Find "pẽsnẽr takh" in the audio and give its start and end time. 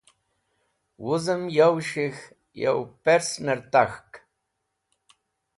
3.03-4.07